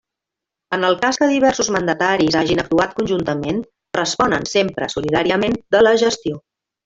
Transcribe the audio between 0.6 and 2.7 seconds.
En el cas que diversos mandataris hagin